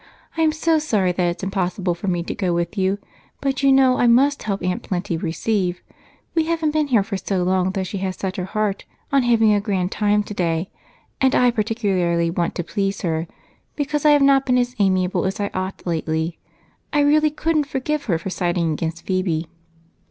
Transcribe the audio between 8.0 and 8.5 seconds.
set her